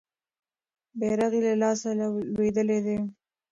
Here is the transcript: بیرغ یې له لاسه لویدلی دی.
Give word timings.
بیرغ 0.99 1.31
یې 1.37 1.41
له 1.45 1.53
لاسه 1.61 1.89
لویدلی 2.35 2.79
دی. 2.85 2.97